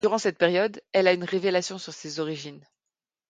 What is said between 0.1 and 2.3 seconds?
cette période, elle a une révélation sur ses